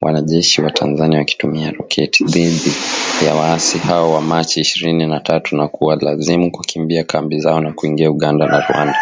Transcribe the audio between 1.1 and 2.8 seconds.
wakitumia roketi dhidi